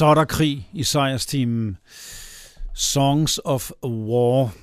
[0.00, 1.76] Så er der krig i sejrsteamen.
[2.74, 4.54] Songs of War,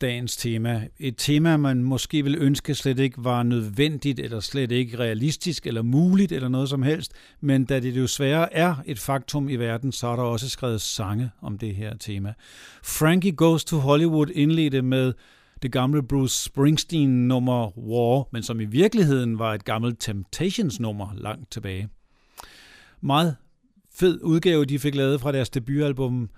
[0.00, 0.88] dagens tema.
[0.98, 5.82] Et tema, man måske vil ønske slet ikke var nødvendigt, eller slet ikke realistisk, eller
[5.82, 7.12] muligt, eller noget som helst.
[7.40, 10.80] Men da det jo sværere er et faktum i verden, så er der også skrevet
[10.80, 12.34] sange om det her tema.
[12.84, 15.12] Frankie Goes to Hollywood indledte med
[15.62, 21.08] det gamle Bruce Springsteen nummer War, men som i virkeligheden var et gammelt Temptations nummer
[21.14, 21.88] langt tilbage.
[23.00, 23.36] Meget
[24.00, 26.30] fed udgave, de fik lavet fra deres debutalbum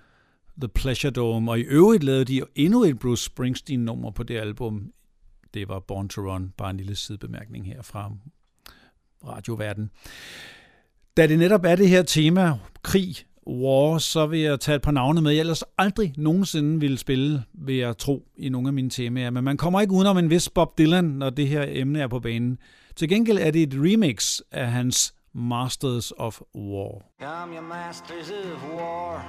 [0.60, 4.92] The Pleasure Dome, og i øvrigt lavede de endnu et Bruce Springsteen-nummer på det album.
[5.54, 8.12] Det var Born to Run, bare en lille sidebemærkning her fra
[9.26, 9.90] radioverden.
[11.16, 12.52] Da det netop er det her tema,
[12.82, 13.16] krig,
[13.48, 17.42] war, så vil jeg tage et par navne med, jeg ellers aldrig nogensinde ville spille,
[17.54, 19.30] vil jeg tro, i nogle af mine temaer.
[19.30, 22.20] Men man kommer ikke udenom en vis Bob Dylan, når det her emne er på
[22.20, 22.58] banen.
[22.96, 27.04] Til gengæld er det et remix af hans Masters of War.
[27.18, 29.24] Masters of war.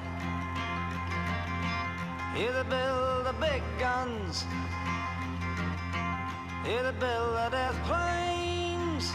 [2.35, 4.43] Here to build the big guns.
[6.65, 9.13] Here to build the death planes.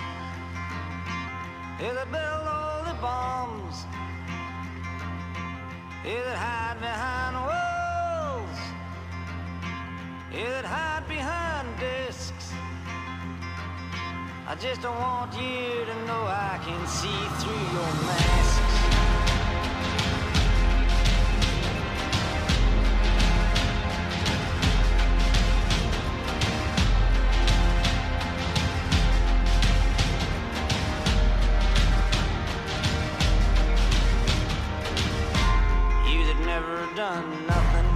[1.78, 3.84] Here to build all the bombs.
[6.02, 8.58] Here that hide behind walls.
[10.30, 12.37] Here that hide behind discs.
[14.50, 18.76] I just don't want you to know I can see through your masks.
[36.08, 37.90] You that never done nothing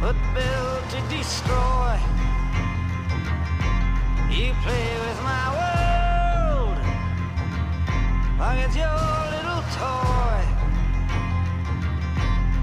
[0.00, 2.15] but build to destroy.
[4.36, 6.76] You play with my world
[8.38, 9.00] like it's your
[9.32, 10.44] little toy.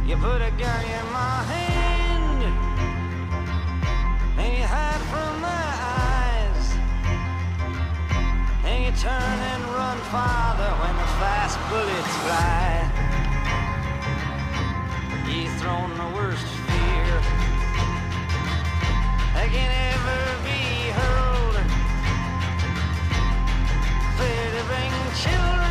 [0.06, 2.44] You put a gun in my hand
[4.38, 5.66] and you hide from my
[6.06, 6.66] eyes.
[8.66, 12.86] And you turn and run farther when the fast bullets fly.
[15.28, 17.14] You've thrown the worst fear
[19.34, 20.63] that can ever be
[25.14, 25.63] children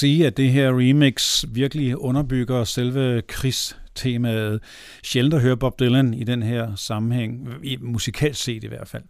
[0.00, 4.60] sige, at det her remix virkelig underbygger selve krigstemaet.
[5.02, 9.02] Sjældent at høre Bob Dylan i den her sammenhæng, i musikalsk set i hvert fald.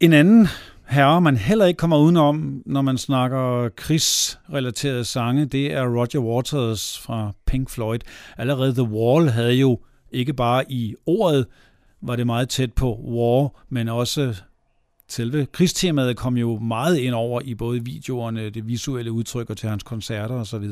[0.00, 0.48] En anden
[0.88, 6.98] herre, man heller ikke kommer udenom, når man snakker krigsrelaterede sange, det er Roger Waters
[6.98, 7.98] fra Pink Floyd.
[8.36, 9.80] Allerede The Wall havde jo
[10.12, 11.46] ikke bare i ordet,
[12.02, 14.34] var det meget tæt på war, men også
[15.08, 19.68] selve krigstemaet kom jo meget ind over i både videoerne, det visuelle udtryk og til
[19.68, 20.70] hans koncerter osv.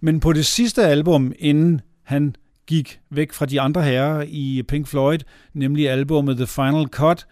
[0.00, 2.34] Men på det sidste album, inden han
[2.66, 5.18] gik væk fra de andre herrer i Pink Floyd,
[5.54, 7.26] nemlig albumet The Final Cut,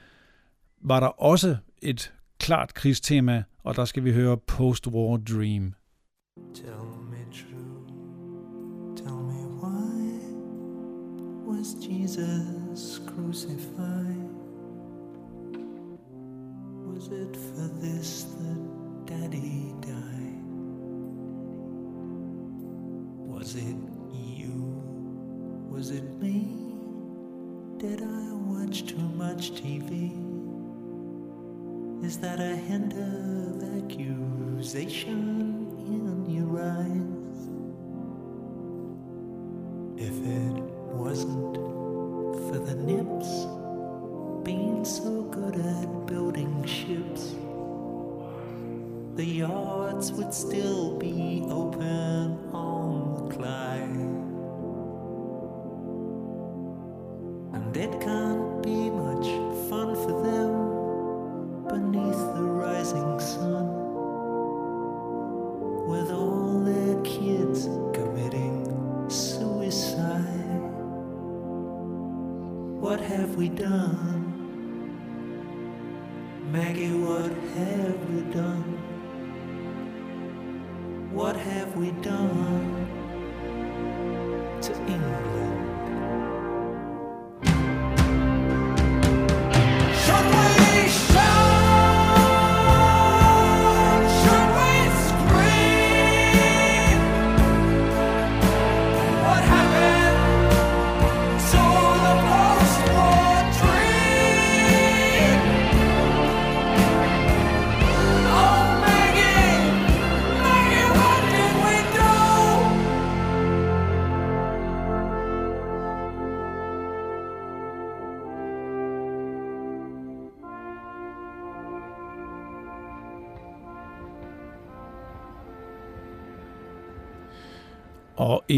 [0.82, 5.74] var der også et klart krigstema, og der skal vi høre Post-War Dream.
[6.54, 10.20] Tell me true, tell me why
[11.46, 14.17] was Jesus crucified?
[16.98, 20.42] Was it for this that Daddy died?
[23.22, 23.76] Was it
[24.12, 24.82] you?
[25.70, 26.48] Was it me?
[27.76, 30.10] Did I watch too much TV?
[32.04, 37.48] Is that a hint of accusation in your eyes?
[39.96, 40.62] If it
[40.96, 41.54] wasn't
[42.48, 43.46] for the nips
[46.38, 47.34] at building ships,
[49.14, 53.90] the yards would still be open on the Clyde.
[57.54, 58.27] And it can't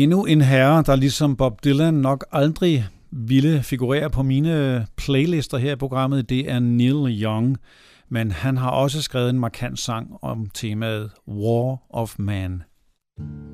[0.02, 5.72] endnu en herre, der ligesom Bob Dylan nok aldrig ville figurere på mine playlister her
[5.72, 7.56] i programmet, det er Neil Young.
[8.08, 12.62] Men han har også skrevet en markant sang om temaet War of Man.
[13.18, 13.49] The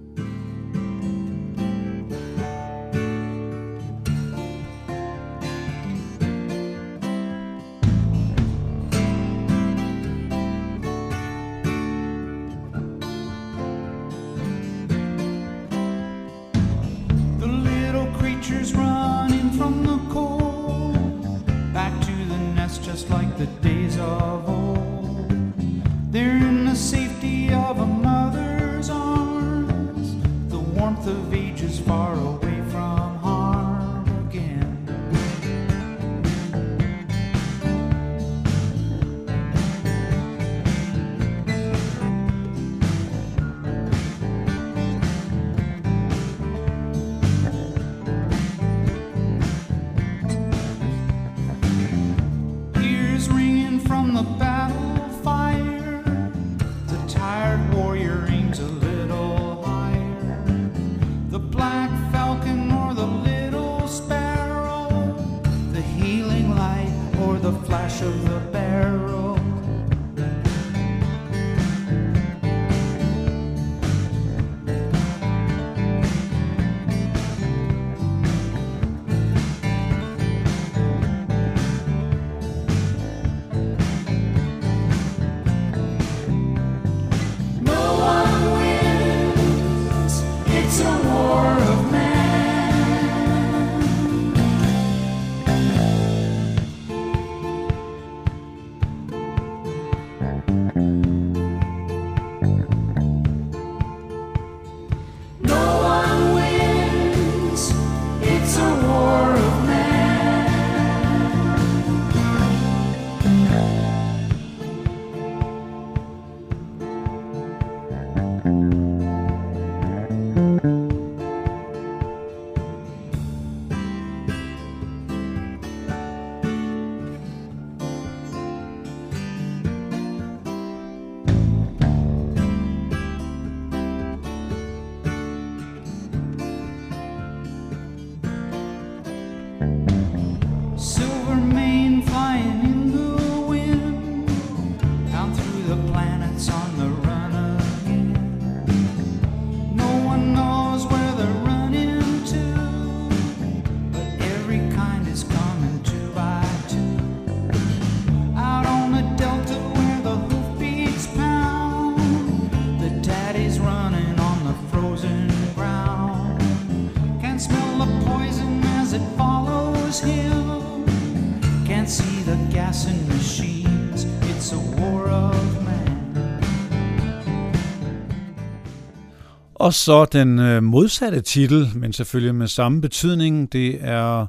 [179.67, 184.27] Og så den øh, modsatte titel, men selvfølgelig med samme betydning, det er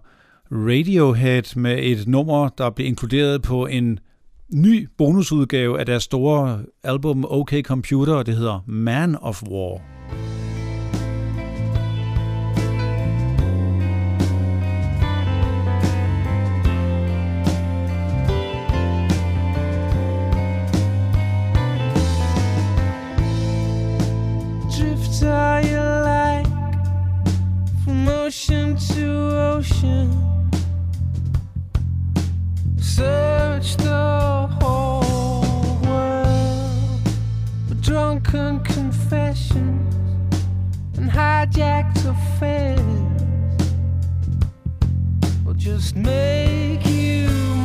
[0.52, 4.00] Radiohead med et nummer, der blev inkluderet på en
[4.54, 9.82] ny bonusudgave af deres store album OK Computer, og det hedder Man of War.
[28.28, 29.06] ocean to
[29.56, 30.12] ocean.
[32.78, 37.10] Search the whole world
[37.70, 40.44] for drunken confessions
[40.98, 42.82] and hijacked affairs.
[45.46, 47.57] Or just make you.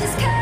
[0.00, 0.39] just cause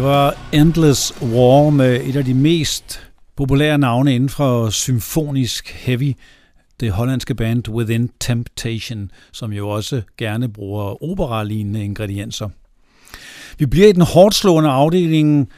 [0.00, 3.00] Det var Endless War med et af de mest
[3.36, 6.12] populære navne inden for symfonisk heavy,
[6.80, 12.48] det hollandske band Within Temptation, som jo også gerne bruger operalignende ingredienser.
[13.58, 15.48] Vi bliver i den hårdt slående afdeling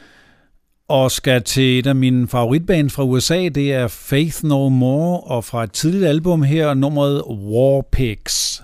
[0.87, 3.49] og skal til et af mine favoritbands fra USA.
[3.49, 8.63] Det er Faith No More, og fra et tidligt album her, nummeret War Pigs.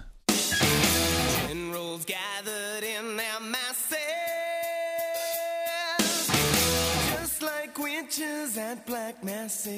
[8.69, 9.71] At black masses.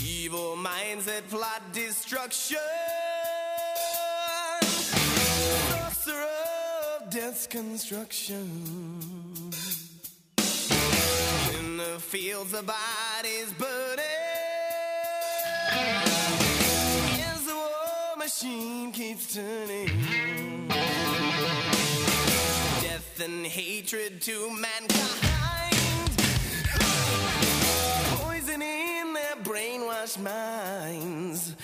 [0.00, 2.58] Evil minds that plot destruction,
[5.68, 6.26] sorcerer
[7.00, 8.46] of death's construction.
[11.58, 14.04] In the fields, the bodies burning.
[17.32, 20.68] As the war machine keeps turning.
[22.80, 25.39] Death and hatred to mankind.
[29.50, 31.56] Brainwashed minds.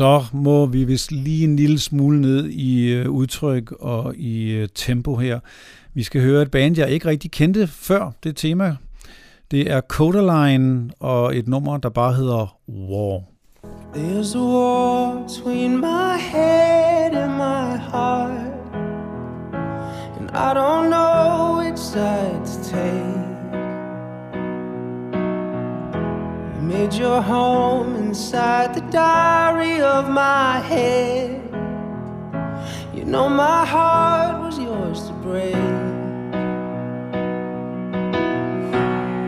[0.00, 4.68] Så må vi vist lige en lille smule ned i øh, udtryk og i øh,
[4.74, 5.40] tempo her.
[5.94, 8.76] Vi skal høre et band, jeg ikke rigtig kendte før det tema.
[9.50, 13.22] Det er Codaline og et nummer, der bare hedder War.
[13.94, 18.52] There's a war between my head and my heart,
[20.18, 23.19] and I don't know which side to take.
[26.70, 31.42] Made your home inside the diary of my head.
[32.94, 35.72] You know my heart was yours to break.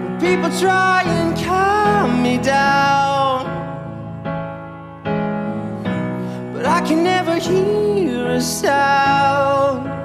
[0.02, 3.40] But people try and calm me down.
[6.55, 10.01] but I can never hear a sound.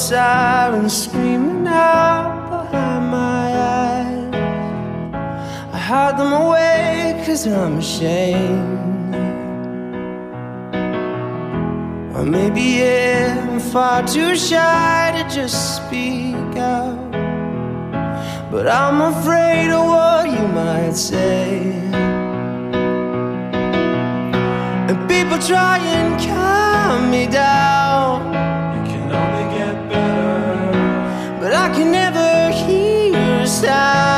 [0.00, 4.34] Sirens screaming out behind my eyes.
[5.74, 9.14] I hide them away cause I'm ashamed.
[12.16, 17.12] Or maybe I'm far too shy to just speak out.
[18.50, 21.60] But I'm afraid of what you might say.
[24.88, 27.89] And people try and calm me down.
[33.62, 34.09] Hear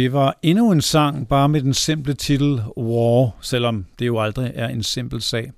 [0.00, 4.52] Det var endnu en sang, bare med den simple titel War, selvom det jo aldrig
[4.54, 5.52] er en simpel sag.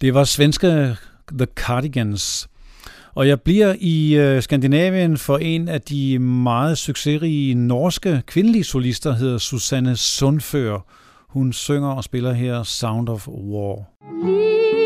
[0.00, 0.96] Det var svenske
[1.32, 2.48] The Cardigans.
[3.14, 9.12] Og jeg bliver i øh, Skandinavien for en af de meget succesrige norske kvindelige solister,
[9.12, 10.78] hedder Susanne Sundfør.
[11.28, 13.76] Hun synger og spiller her Sound of War.
[14.26, 14.81] Lige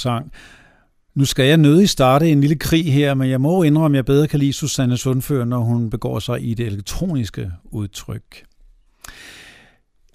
[0.00, 0.32] sang.
[1.14, 4.04] Nu skal jeg nødig starte en lille krig her, men jeg må indrømme, at jeg
[4.04, 8.44] bedre kan lide Susanne Sundfør, når hun begår sig i det elektroniske udtryk.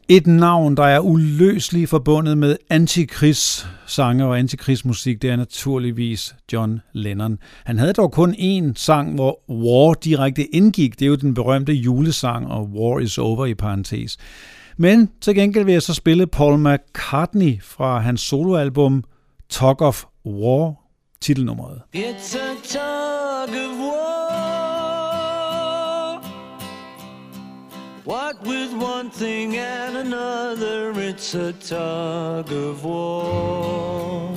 [0.10, 7.38] Et navn, der er uløseligt forbundet med antikrigssange og antikrigsmusik, det er naturligvis John Lennon.
[7.64, 11.00] Han havde dog kun én sang, hvor War direkte indgik.
[11.00, 14.18] Det er jo den berømte julesang, og War is over i parentes.
[14.78, 19.04] Men til gengæld vil jeg så spille Paul McCartney fra hans soloalbum
[19.50, 20.78] Tug of War,
[21.20, 21.84] titelnummeret.
[21.94, 24.06] It's a tug of war.
[28.04, 34.32] What with one thing and another, it's a tug of war.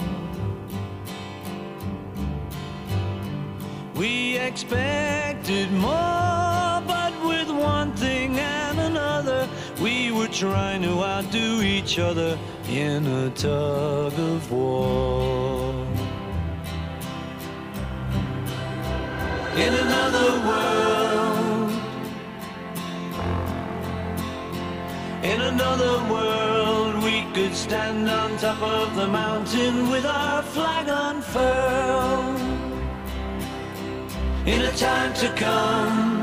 [3.95, 6.28] We expected more,
[10.39, 15.75] trying to outdo each other in a tug of war.
[19.57, 21.71] In another world,
[25.25, 32.41] in another world, we could stand on top of the mountain with our flag unfurled
[34.47, 36.18] in a time to come.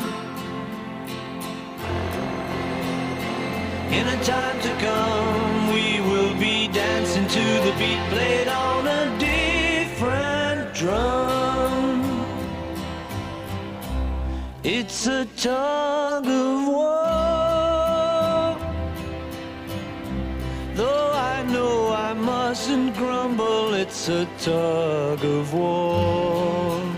[3.98, 9.04] In a time to come, we will be dancing to the beat played on a
[9.20, 12.02] different drum.
[14.64, 18.58] It's a tug of war.
[20.80, 26.96] Though I know I mustn't grumble, it's a tug of war.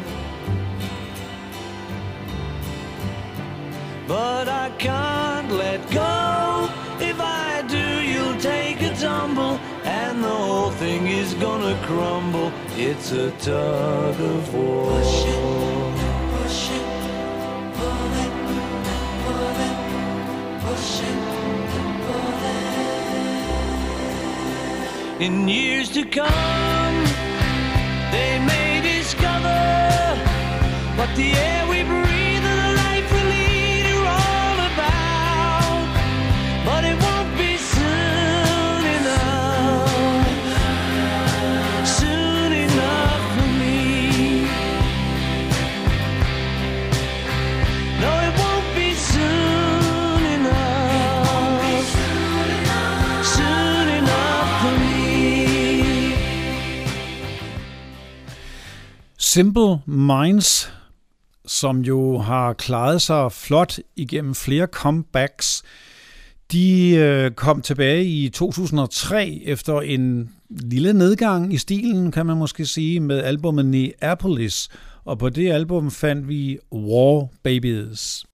[4.08, 6.37] but I can't let go.
[11.68, 12.52] Gonna crumble.
[12.78, 15.02] It's a tug of war.
[25.20, 27.06] In years to come,
[28.12, 29.60] they may discover
[30.96, 31.34] what the
[59.38, 60.72] Simple Minds,
[61.46, 65.64] som jo har klaret sig flot igennem flere comebacks,
[66.52, 72.66] de øh, kom tilbage i 2003 efter en lille nedgang i stilen, kan man måske
[72.66, 74.70] sige, med albumet Neapolis.
[75.06, 78.26] Og på det album fandt vi War Babies.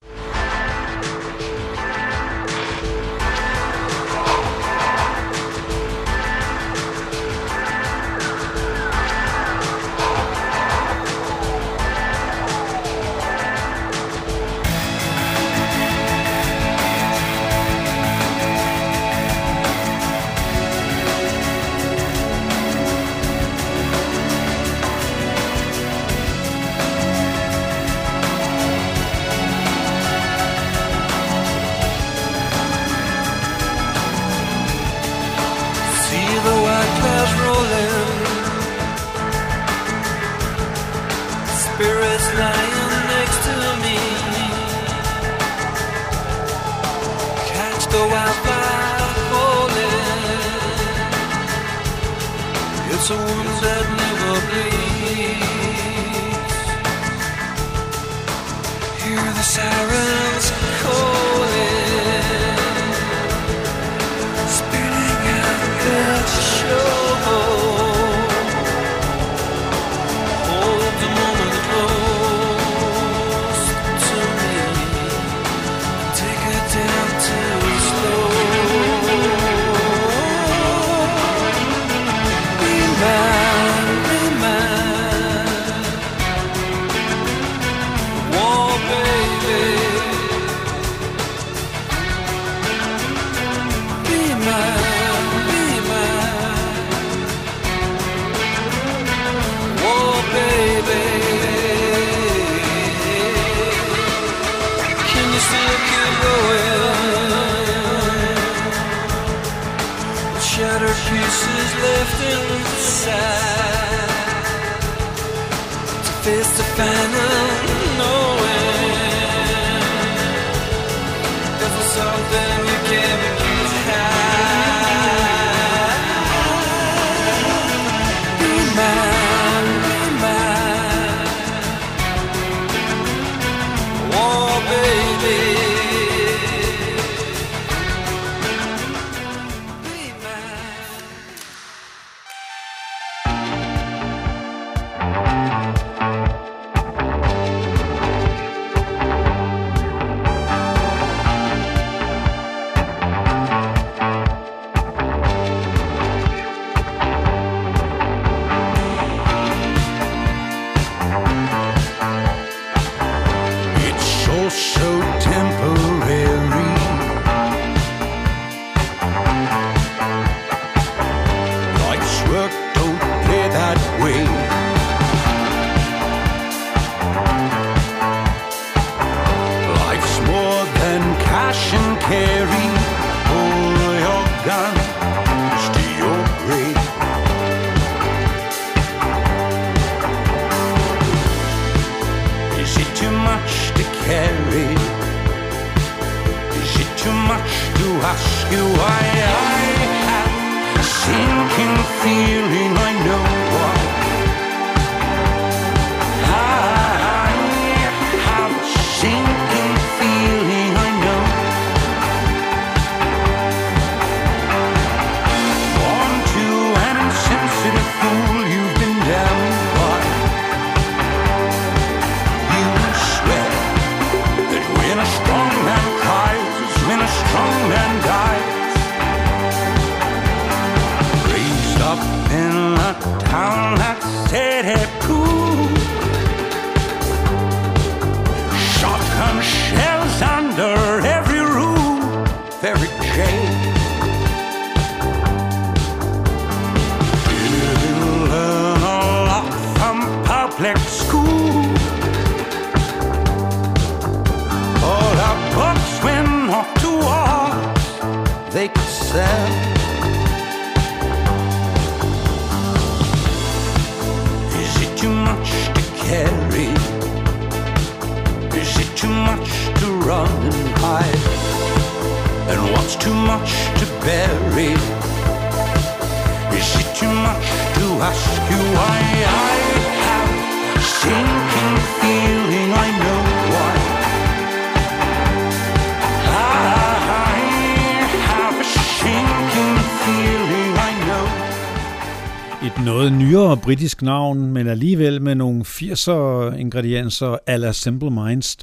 [292.64, 298.56] Et noget nyere britisk navn, men alligevel med nogle 80'er ingredienser ala Simple Minds.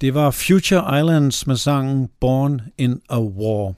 [0.00, 3.74] Det var Future Islands med sangen Born in a War.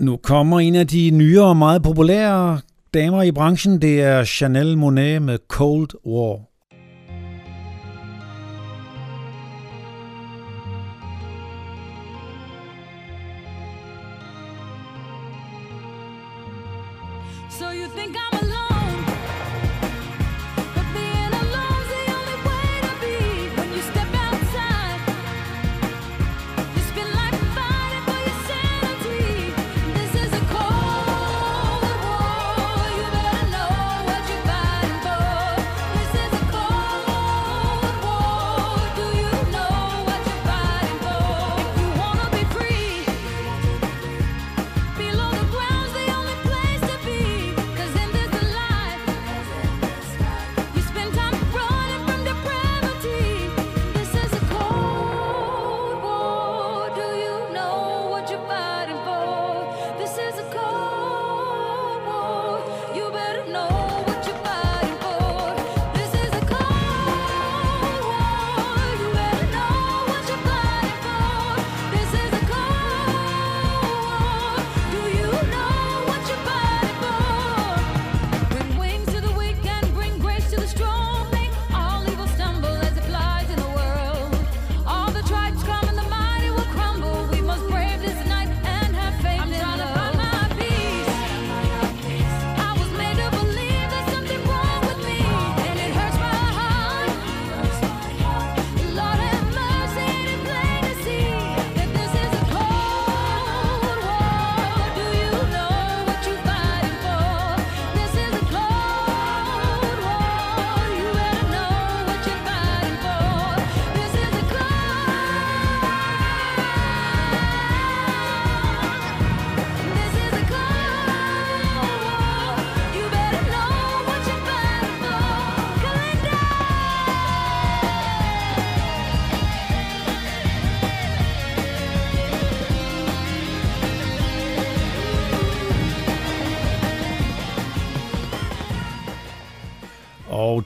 [0.00, 2.60] Nu kommer en af de nyere og meget populære
[2.94, 3.82] damer i branchen.
[3.82, 6.55] Det er Chanel Monet med Cold War.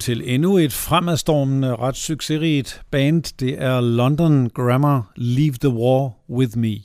[0.01, 3.23] til endnu et fremadstormende, ret succesrigt band.
[3.41, 6.77] Det er London Grammar Leave the War With Me.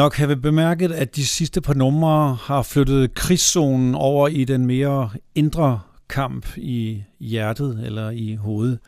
[0.00, 5.10] Nok have bemærket, at de sidste par numre har flyttet krigszonen over i den mere
[5.34, 8.78] indre kamp i hjertet eller i hovedet.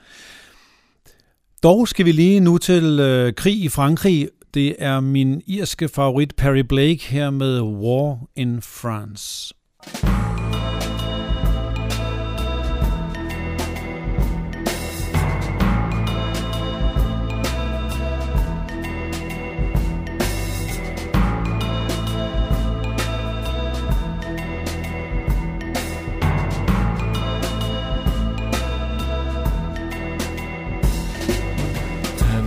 [1.62, 4.28] Dog skal vi lige nu til øh, krig i Frankrig.
[4.54, 9.54] Det er min irske favorit Perry Blake her med War in France.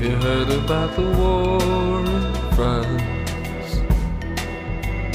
[0.05, 3.81] You heard about the war in France?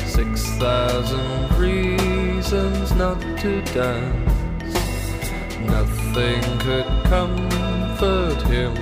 [0.05, 4.74] Six thousand reasons not to dance.
[5.61, 8.74] Nothing could comfort him.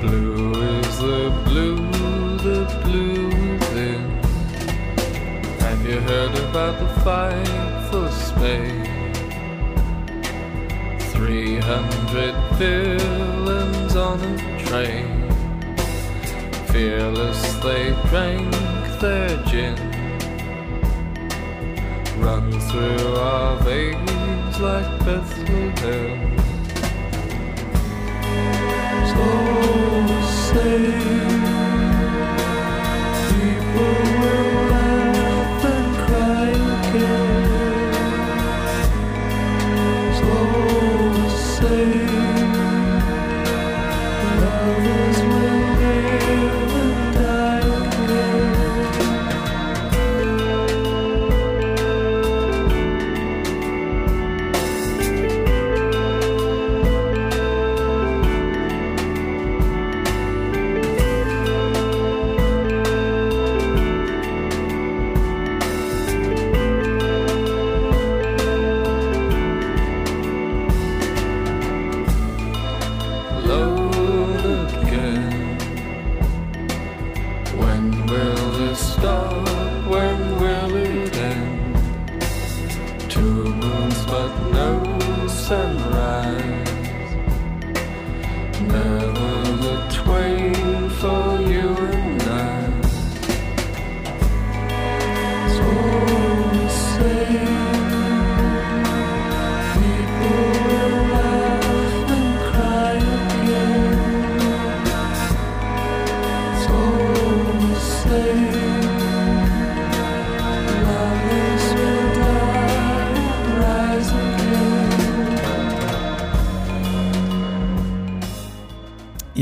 [0.00, 1.76] Blue is the blue,
[2.48, 4.04] the blue within.
[5.60, 8.85] Have you heard about the fight for Spain?
[11.16, 15.30] Three hundred villains on a train.
[16.68, 18.54] Fearless, they drank
[19.00, 19.76] their gin.
[22.20, 26.36] Run through our veins like Bethlehem.
[29.10, 29.24] So
[30.52, 31.45] say,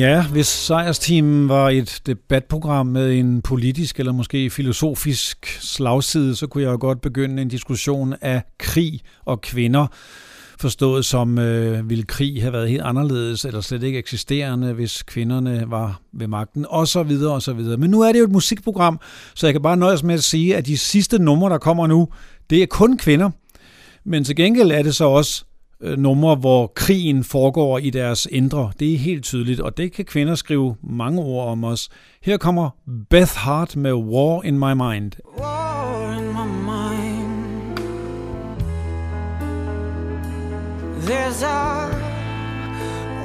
[0.05, 6.65] Ja, hvis sejrsteamen var et debatprogram med en politisk eller måske filosofisk slagside, så kunne
[6.65, 9.87] jeg jo godt begynde en diskussion af krig og kvinder.
[10.61, 15.65] Forstået som, øh, ville krig have været helt anderledes, eller slet ikke eksisterende, hvis kvinderne
[15.67, 17.77] var ved magten, og så videre, og så videre.
[17.77, 19.01] Men nu er det jo et musikprogram,
[19.35, 22.09] så jeg kan bare nøjes med at sige, at de sidste numre, der kommer nu,
[22.51, 23.31] det er kun kvinder.
[24.05, 25.45] Men til gengæld er det så også
[25.81, 28.73] Øh, numre, hvor krigen foregår i deres indre.
[28.81, 31.89] Det er helt tydeligt, og det kan kvinder skrive mange ord om os.
[32.23, 32.71] Her kommer
[33.11, 35.13] Beth Hart med War in My Mind.
[35.39, 37.79] war in my mind.
[41.07, 41.91] There's a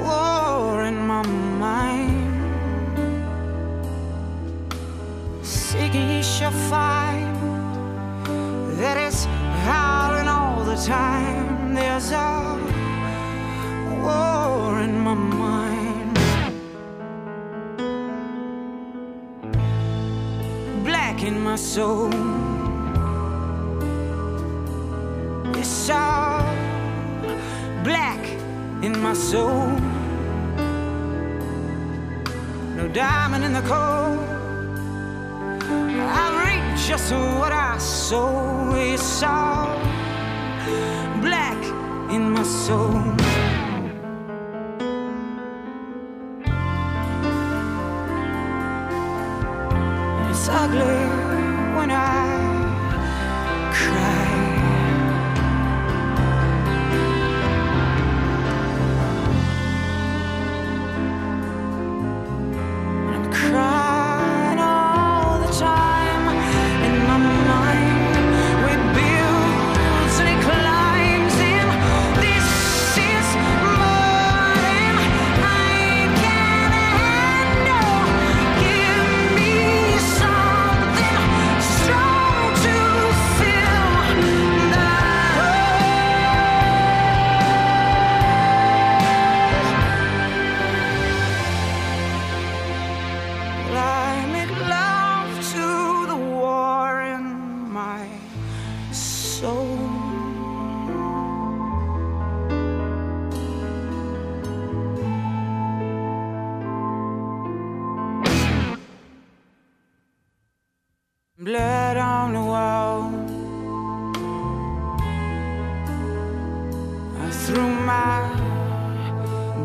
[0.02, 1.22] war in my
[1.66, 2.28] mind.
[5.42, 7.36] Seeking ye shall find
[8.80, 9.24] that is
[9.64, 11.59] howling all the time.
[11.74, 12.58] There's a
[14.02, 16.18] war in my mind.
[20.84, 22.10] Black in my soul.
[25.56, 26.42] It's all
[27.84, 28.24] black
[28.82, 29.70] in my soul.
[32.76, 34.18] No diamond in the coal.
[36.18, 38.74] I've reaped just what I sow.
[38.74, 39.99] It's all
[42.10, 43.02] in my soul.
[50.30, 51.19] It's ugly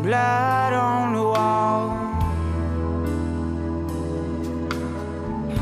[0.06, 1.88] blood on the wall.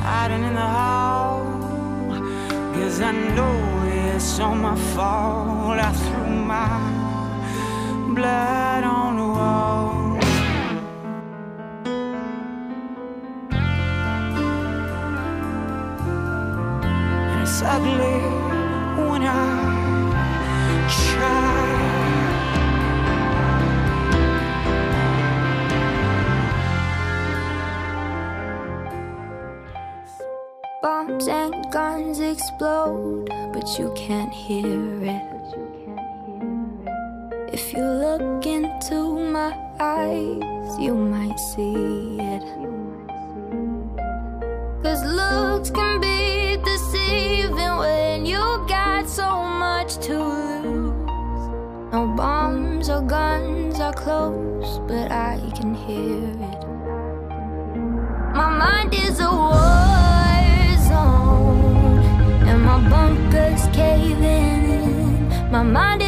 [0.04, 1.40] hiding in the hall.
[2.74, 5.78] Cause I know it's all my fault.
[5.88, 6.72] I threw my
[8.16, 9.84] blood on the wall.
[17.66, 18.33] Ugly
[31.74, 35.22] guns explode, but you can't hear it.
[37.52, 42.44] If you look into my eyes, you might see it.
[44.84, 51.44] Cause looks can be deceiving when you got so much to lose.
[51.92, 56.22] No bombs or guns are close, but I can hear
[56.52, 56.62] it.
[58.32, 60.23] My mind is a war
[62.64, 65.50] my bunkers caving in.
[65.50, 66.03] My mind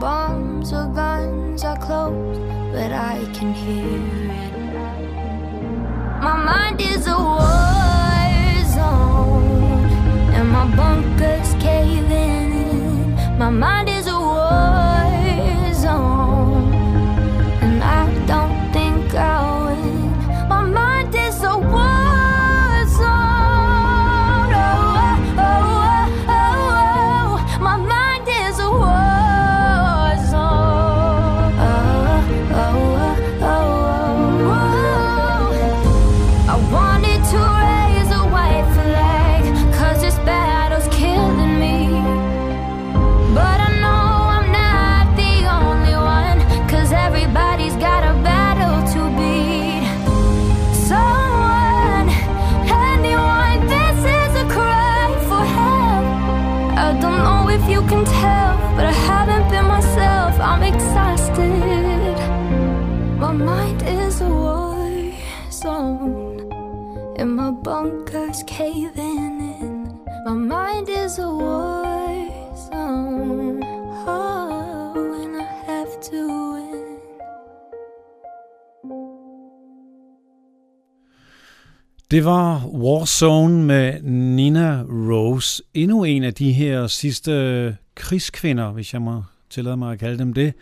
[0.00, 2.38] Bombs or guns are close,
[2.72, 4.52] but I can hear it.
[6.20, 9.90] My mind is a war zone,
[10.34, 13.38] and my bunkers caving in.
[13.38, 13.81] My mind
[82.12, 85.62] Det var Warzone med Nina Rose.
[85.74, 90.32] Endnu en af de her sidste krigskvinder, hvis jeg må tillade mig at kalde dem
[90.32, 90.54] det,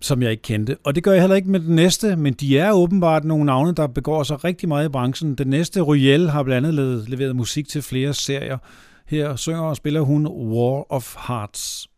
[0.00, 0.76] som jeg ikke kendte.
[0.84, 3.74] Og det gør jeg heller ikke med den næste, men de er åbenbart nogle navne,
[3.74, 5.34] der begår sig rigtig meget i branchen.
[5.34, 8.58] Den næste, Ryel, har blandt andet leveret musik til flere serier.
[9.06, 11.88] Her synger og spiller hun War of Hearts.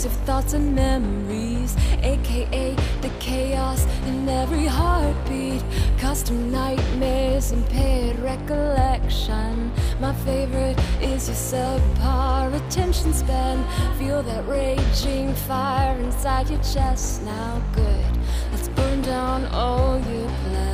[0.00, 5.62] intrusive thoughts and memories, aka the chaos in every heartbeat.
[5.98, 9.70] Custom nightmares, impaired recollection.
[10.00, 13.62] My favorite is your subpar attention span.
[13.98, 17.60] Feel that raging fire inside your chest now.
[17.74, 18.18] Good,
[18.52, 20.69] let's burn down all your plans.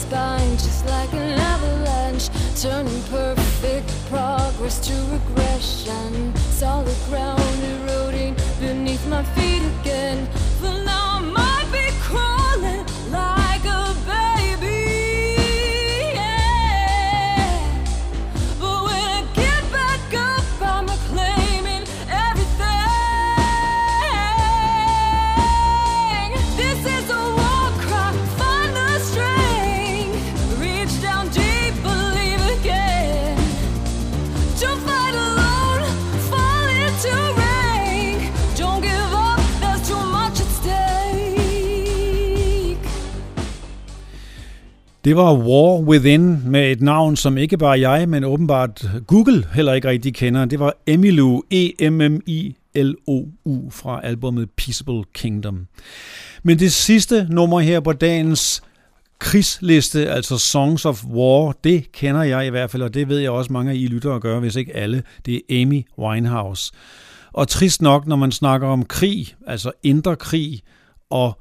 [0.00, 2.30] Spine just like an avalanche.
[2.60, 4.99] Turning perfect progress to
[45.04, 49.72] Det var War Within med et navn, som ikke bare jeg, men åbenbart Google heller
[49.72, 50.44] ikke rigtig kender.
[50.44, 52.50] Det var Emilu, E-M-M-I-L-O-U
[53.70, 55.66] fra albumet Peaceable Kingdom.
[56.42, 58.62] Men det sidste nummer her på dagens
[59.18, 63.30] krigsliste, altså Songs of War, det kender jeg i hvert fald, og det ved jeg
[63.30, 65.02] også mange af I lyttere gør, hvis ikke alle.
[65.26, 66.72] Det er Amy Winehouse.
[67.32, 70.60] Og trist nok, når man snakker om krig, altså indre krig,
[71.10, 71.40] og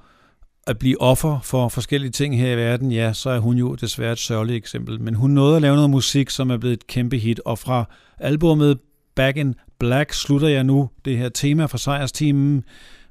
[0.69, 4.11] at blive offer for forskellige ting her i verden, ja, så er hun jo desværre
[4.11, 5.01] et sørgeligt eksempel.
[5.01, 7.85] Men hun nåede at lave noget musik, som er blevet et kæmpe hit, og fra
[8.19, 8.79] albummet
[9.15, 12.63] Back in Black slutter jeg nu det her tema fra sejrsteamen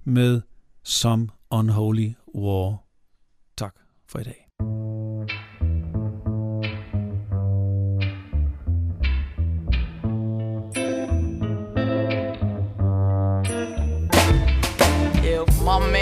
[0.05, 0.41] med
[0.85, 2.77] Some Unholy War.
[3.57, 3.75] Tak
[4.09, 4.45] for i dag.
[15.25, 15.98] If my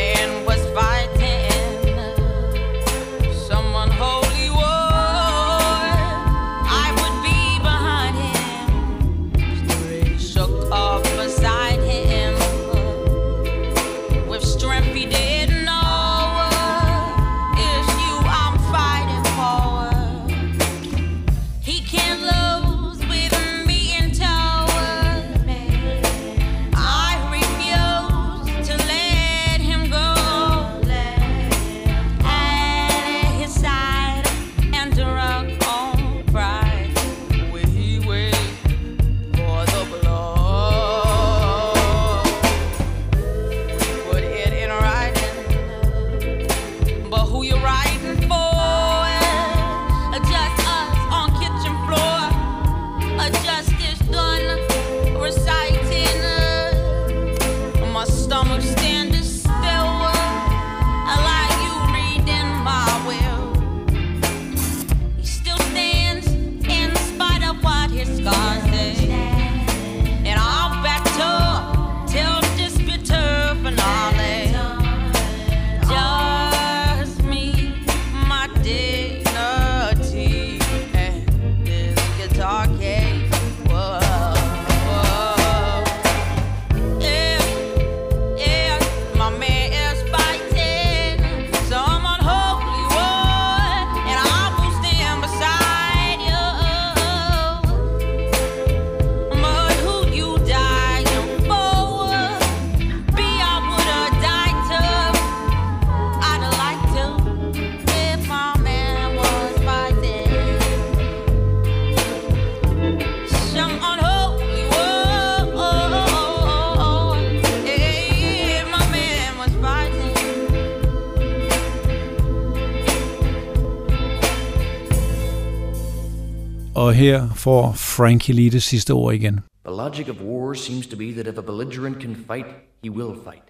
[126.97, 129.41] her får Frankie lige det sidste ord igen.
[129.65, 132.47] The logic of war seems to be that if a belligerent can fight,
[132.83, 133.43] he will fight.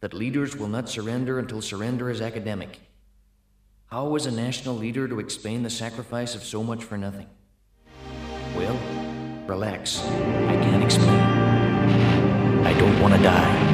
[0.00, 2.80] That leaders will not surrender until surrender is academic.
[3.92, 7.26] How is a national leader to explain the sacrifice of so much for nothing?
[8.56, 8.76] Well,
[9.46, 10.02] relax.
[10.48, 11.20] I can't explain.
[12.66, 13.71] I don't want to die.